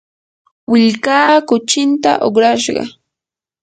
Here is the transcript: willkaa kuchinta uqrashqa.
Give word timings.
willkaa 0.71 1.33
kuchinta 1.47 2.11
uqrashqa. 2.27 2.81